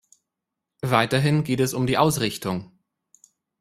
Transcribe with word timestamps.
Weiterhin 0.81 1.43
geht 1.43 1.59
es 1.59 1.75
um 1.75 1.85
die 1.85 1.99
Ausrichtung. 1.99 2.71